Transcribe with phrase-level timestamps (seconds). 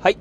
[0.00, 0.16] はい。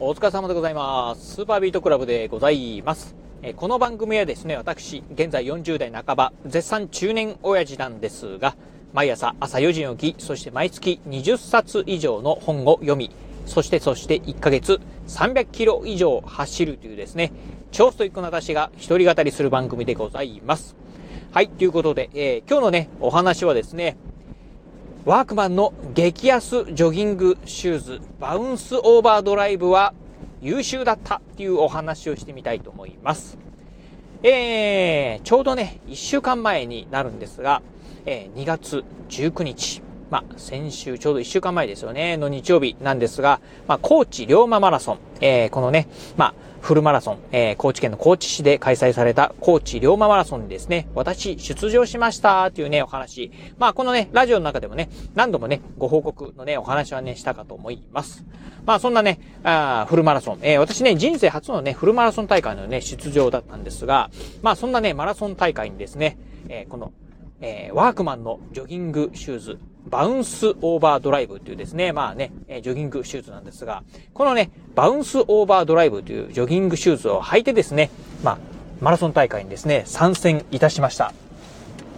[0.00, 1.36] お疲れ様でございます。
[1.36, 3.14] スーパービートクラブでございます。
[3.42, 8.56] えこの番組はですね、私、現在40代半ば、絶賛中年親父なんですが、
[8.92, 13.12] 毎朝朝4時に起き、そして毎月20冊以上の本を読み、
[13.46, 17.30] そしてそして1ヶ月300キロ以上走るというですね、
[17.70, 20.74] 超ストイックな私が一人語りする番組でございます。
[21.30, 23.96] はい、ということで、えー今日のね、お話はですね、
[25.04, 29.92] ワークマンの激安ジョギングシューズ、バウンスオーバードライブは
[30.40, 33.36] 優秀だったっていうお話をしてみたいと思います。
[34.22, 37.60] えー、ちょうどね、1週間前になるんですが、
[38.06, 45.86] えー2月19日、まあ、先週、ちょうど1週間前ですよね、の日曜日なんですが、まあ、高知龍馬マラソン、えーこのね、
[46.16, 46.34] まあ、
[46.64, 53.30] フルマラソン、えー高知県の高知市で開催された高知龍馬マラソンにですね、私出場しましたっていうね、お話。
[53.58, 58.24] まあ、このね、ラジオの中でもね、何度もね、ご報告のね、お話はね、したかと思います。
[58.64, 60.38] まあ、そんなね、あーフルマラソン。
[60.40, 64.08] えー私ね、人生初のね、フルマラソン大会のね、出場だったんですが、
[64.40, 66.16] まあ、そんなね、マラソン大会にですね、
[66.48, 66.94] えーこの、
[67.42, 72.32] えーワークマンのジョギングシューズ、バウンスオーバードライブというですね、まあね、
[72.62, 73.82] ジョギングシューズなんですが、
[74.12, 77.90] このね、バウンスオーバードライブというジョギングシューズを履いてですね、
[78.22, 78.38] まあ、
[78.80, 81.12] マラソン大会にですね、参戦いたしました。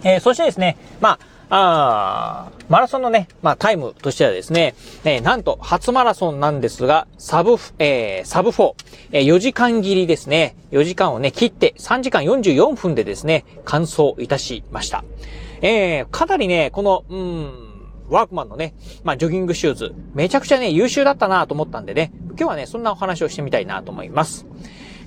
[0.03, 8.73] えーそしてですね、まあ、あマラソンのね、まあタイムとしてはですね、えーなんと初マラソンなんですが、サブ、えーサブ4、
[9.11, 15.03] えー4時間切りですね、4時間をね、切って3時間44分でですね、完走いたしました。
[15.61, 17.66] えーかなりね、この、うん、
[18.09, 24.45] ワークマンのね、まあ、ジョギングシューズ、めちゃくちゃね、優秀だったなと思ったんでね、今日はね、そんなお話をしてみたいなと思います。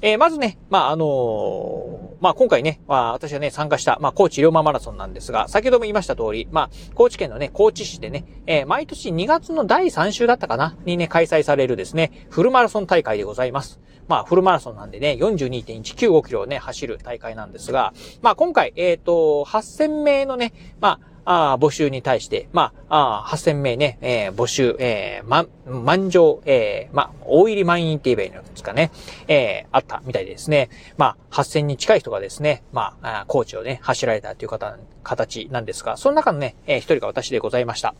[0.03, 13.81] えーまずね、まあ、あのーまあ、今回ね、まあ、私はね、参加した、まあ、高知龍馬マラソンなんですが、先ほども言いました通り、まあ、高知県のね、高知市でね、えー毎年2月の第3週だったかな、にね、開催されるですね、フルマラソン大会でございます。
[14.09, 28.91] まあ、フルマラソンなんでね、42.195キロをね、走る大会なんですが、まあ、今回、えっ、と、8000名のね、まあ、あー募集に対して、まあ、あー8000名ね、えー募集、えー、ま、満場、えー、まあ、大入り満員って言えばいいのですかね、
[29.29, 37.95] えー、あったみたいですね、まあ、8000に近い人がですね、まあ、コーチをね、走られたという方、形なんですが、その中のね、えー一人が私でございました。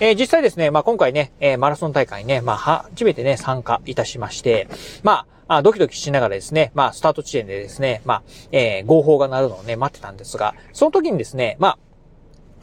[0.00, 4.68] えー実際ですね、まあ、今回ね、えーマラソン大会にね、まあ、初めてね、参加いたしまして、
[5.02, 11.78] まあ、あドキドキしながらですね、まあ、スタート地点でですね、まあ、えー合法が鳴るのをね、待ってたんですが、その時にですね、まあ、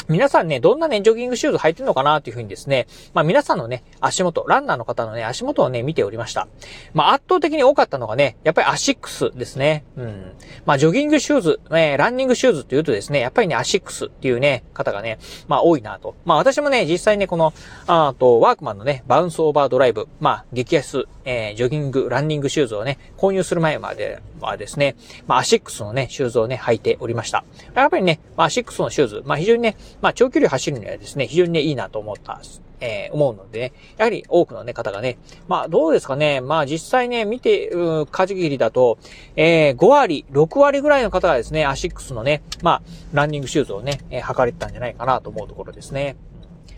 [0.07, 6.47] 皆さんね、どんなね、ジョギングシューズ履いてるのかなっていうふうにですね、まあ皆さんのね、足元、ランナーの方のね、足元をね、見ておりました。
[6.93, 9.83] まあ圧倒的に多かったのがね、やっぱりアシックスですね。
[9.97, 10.31] うん。
[10.65, 15.17] まあジョギングシューズ、えランニングシューズって言うとですね、やっぱりね、アシックスっていうね、方がね、
[15.47, 16.15] まあ多いなと。
[16.25, 17.53] まあ私もね、実際ね、この、
[17.87, 24.95] あと、ワークマンのね、バウンスオーバードライブ、まあ激安、えージョギング、ランニングシューズをね、購入する前まではですね、
[25.27, 27.43] まあアシックスのね、シューズをね、履いておりました。
[27.73, 32.41] やっぱりね、まあアシックスのシューズ、まあ非常にね、まあ長距離走るにはですね、非常にね、いいなと思った、
[32.81, 35.17] えー思うのでね、やはり多くのね、方がね、
[35.47, 38.97] まあどうですかね、まあ実際ね、見て、う限りだと、
[39.35, 42.81] えー5割、6割ぐらいの方がですね、アシックスのね、まあ、
[43.13, 46.15] ランニングシューズをね、えー履かれてたんじゃないかなと思うところですね。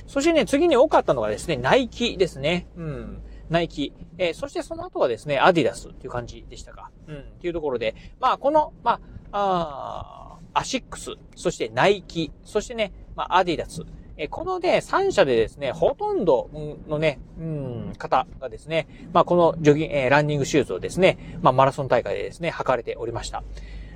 [0.07, 2.67] そしてね、次に多かったのがですね、ナイキですね。
[2.77, 3.21] うん。
[3.49, 3.93] ナイキ。
[4.17, 6.91] えーそしてその後はですね、アディダスっていう感じでしたか。
[7.07, 7.17] うん。
[7.17, 8.99] っていうところで、まあ、この、ま
[9.31, 13.83] あ、あーアシックス、そしてナイキ、そしてね、まあ、アディダス。
[14.19, 16.49] えこのね、3社でですね、ほとんど
[16.87, 23.43] のね、うん、方がですね、まあ、このジョギン、えーランニングシューズをですね、まあ、マラソン大会でですね、履かれておりました。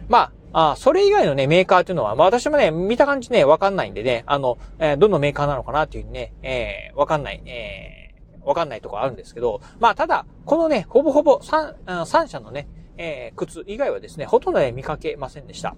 [0.08, 8.01] まあ、あそれ以外のね、メーカーっていうのは、まあ私もね、見た感じね、わかんないんでね、あの、えーどのメーカーなのかなっていうふうにね、えーわかんない、えー
[8.44, 15.76] わかんないとこあるんですけど、まあただ、このね、ほぼほぼ3、あ3社のね、えー靴以外はですね、ほとんど、見かけませんでした。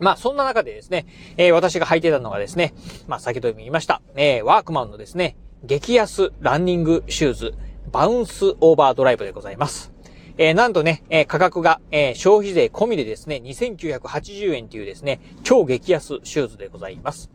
[0.00, 1.06] まあ、そんな中でですね、
[1.36, 2.74] えー私が履いてたのがですね、
[3.06, 7.54] まあ、先ほども言いました、えーワークマンのですね、激安ランニングシューズ、
[7.92, 9.92] バウンスオーバードライブでございます。
[10.38, 17.30] えーなんとね、えー価格が、えー消費税込みでですね、2980円というですね、超激安シューズでございます。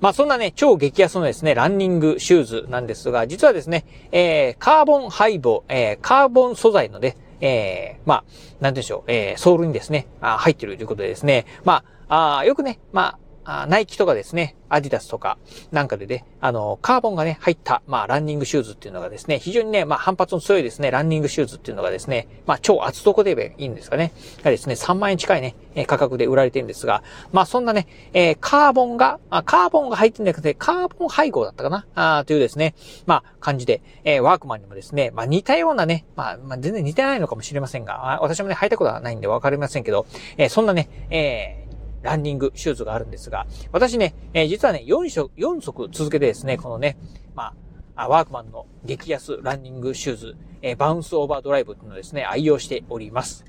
[0.00, 8.24] まあそんなね、超激安のですね、ランニングシューズなんですが、実はですね、えーカーボン配合、えーカーボン素材のね、えーまあ、
[8.60, 15.38] なんでしょう、えーソールにですね、あ入ってるということでですね、まあ、あよくね、まあ、あ、ナイキとかですね、アディダスとか
[15.70, 24.12] なんかでね、あの、カーボンがね、入った、まあ、ランニングシューズっていうのがですね、非常にね、まあ、反発の強いですね、ランニングシューズっていうのがですね、まあ、超厚底で言えばいいんですかね。
[24.42, 25.54] がですね、3万円近いね、
[25.86, 27.02] 価格で売られてるんですが、
[27.32, 32.74] まあ、そんなね、えー、カーボンが、あカーボンが入ってんじゃなくて、カーボン配合だったかなあというですね、
[33.06, 40.06] まあ、感じで、えー、ワークマンにもですね、まあ、似たようなね、まあ、まあ、全然似てないのかもしれませんが、私もね、履いたことはないんでわかりませんけど、
[40.36, 41.63] えー、そんなね、えー、
[42.04, 46.96] ランニングシューズがあるんですが、私ね、え、実はね、4足、4足続けてですね、このね、
[47.34, 47.54] ま
[47.96, 53.44] あ、ワークマンの激安ランニングシューズ、え、バウンスオーバードライブっていうのをですね、愛用しております。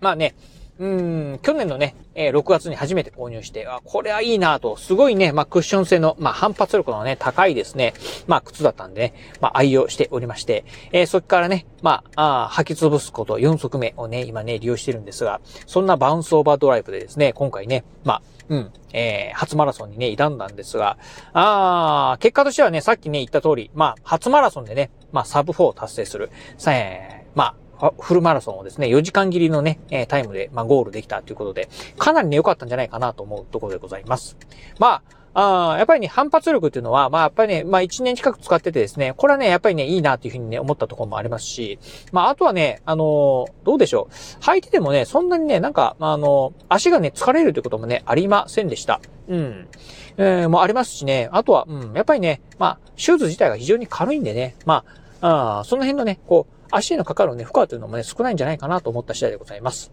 [0.00, 0.34] まあね、
[0.78, 7.94] うん、去年のね、え、6月に初めて購入して、あ、これはいいなと、すごいね、まあ、クッション性の、まあ、反発力のね、高いですね、
[8.28, 20.96] まあ、靴だったんでね、まあ、愛用しておりまして、えー、そこからね、まあ、あ履き潰すこと4足目をね、今ね、利用してるんですが、そんなバウンスオーバードライブでですね、今回ね、まあ、うん、えー、初マラソンにね、挑んだんですが、
[21.32, 27.54] あー、結果としてはね、さっきね、言った通り、まあ、初マラソンでね、まあ、サブ4を達成する、さえ、まあ、
[27.98, 34.36] フルマラソンをですね、4時間切りのね、えタイムで、まあ、ゴールできたということで、かなりね、良かったんじゃないかなと思うところでございます。
[34.78, 35.02] ま
[35.34, 41.78] あ、あやっぱりね、反発力っていうのは、まあ、やっぱりね、まあ、1年近く使っててですね、これはね、やっぱりね、いいなというふうにね、思ったところもありますし、
[42.10, 44.14] まあ、あとはね、あのー、どうでしょう。
[44.42, 49.00] 履いててもね、そんなにね、なんか、あのー、足がね、疲れるということもね、ありませんでした。
[49.28, 49.68] うん。
[50.16, 54.84] えー、もありますしね、あとは、うん、やっぱりね、まあ、シューズ自体が非常に軽いんでね、ま
[55.20, 59.92] あ、あその辺のね、こう、足へのかかるね、負荷というのもね、少ないんじゃないかなと思った次第でございます。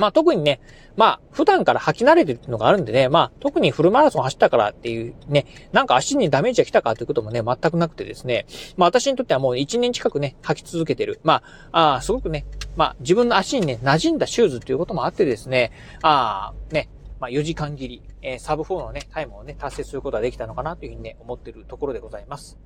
[0.00, 0.60] まあ特にね、
[0.96, 8.46] まあ普段から履き慣れてるのがあるんでね、まあ特にフルマラソン走ったからっていうね、なんか足にダメージが来たかということもね、全くなくてですね、
[8.76, 11.20] まあ私にとってはもう1年近くね、履き続けてる。
[11.22, 15.70] まあ、あすごくね、まあ自分の足にね、馴染んだシューズということもあってですね、
[16.02, 16.88] ああ、ね、
[17.20, 22.58] まあ4時間切り、えー、サブ4のね、タイムをね、達成することができたのかなというふうにね、思ってるところでございます。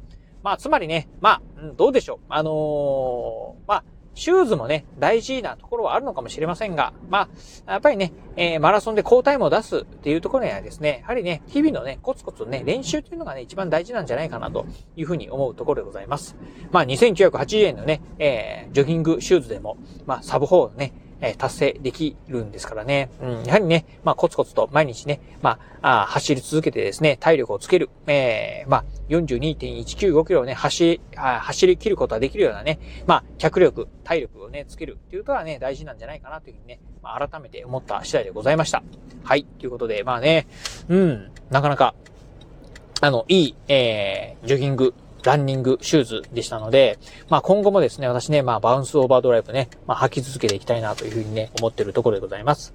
[0.45, 2.19] まあ、つまりね、まあ、どうでしょう。
[2.29, 7.29] あのー、まあ、シューズもね、大事なところはあるのかもしれませんが、ま
[7.67, 16.37] あ、やっぱりね、えー、マラソンで高タイムを出すっていうところにはですね、やはりね、日々のね、コツコツね、練習っていうのがね、一番大事なんじゃないかなというふうに思うところでございます。
[16.71, 23.11] まあ、2980円のね、えー、ジョギングシューズでも、まあ、サブ4ね、え達成できるんですからね。
[23.21, 27.91] うん、やはりね、まあ、コツコツと毎日ね、まあ、あ走り続けてですね、体力をつける。
[28.07, 38.83] えー、まあ、42.195キロをね、走り、走り切ることができるようなね、まあ、脚力、体力をね、つけるっていうことはね、大事なんじゃないかなというふうにね、まあ、改めて思った次第でございました。
[39.23, 39.45] はい。
[39.45, 40.47] ということで、まあね、
[40.89, 41.95] うん、なかなか、
[43.01, 46.99] あの、いい、えー、ジョギング、ランニングシューズでしたので、
[47.29, 52.75] まあ今後もですね、私ね、まあバウンスオーバードライブね、まあ履き続けていきたいなというふうにね、思ってるところでございます。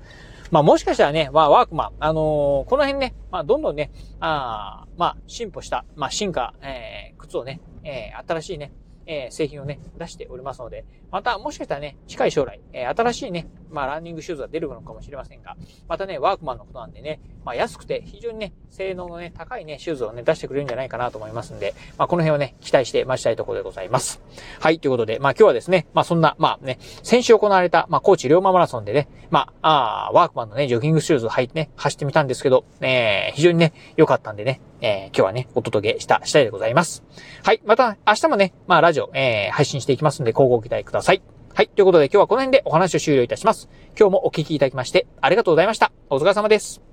[0.52, 8.72] まあもしかしたらね、まあワークマン、あのー、この辺ね、まあどんどんね、あまあ進歩した、まあ進化、えー、靴をね、えー、新しいね、
[9.10, 15.58] えー、製品をね、出しておりますので、また、もしかしたらね、近い将来、えー、新しいね、まあ、ランニングシューズが出るのかもしれませんが、
[15.88, 24.22] またね、ワークマンのことなんでね、まあ、安くて非常にね、性能のね、高いね、シューズをね、出してくれるんじゃないかなと思いますんで、まあ、この辺をね、期待して待ちたいところでございます。
[24.60, 37.04] はい、ということで、まあ、今日はですね、まあ、そんな、まあね、先週行われた、まあ、高知龍馬マラソンでね、まあ、あワークマンのね、ジョギングシューズ履いてね、走ってみたんですけど、えー、非常にね、良かったんでね、えー、今日はね、お届けした次第でございます。
[37.44, 41.22] はい、また明日もね、まあ、ラジオ、えー、配信していきますんで、交互期待ください。
[41.54, 41.68] はい。
[41.68, 43.70] ということで今日はこの辺でお話を終了いたします。
[44.00, 45.92] 今日もお聞きいただきましてありがとうございました。
[46.10, 46.89] お疲れ様です。